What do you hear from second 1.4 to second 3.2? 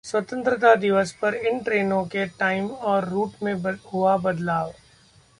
इन ट्रेनों के टाइम और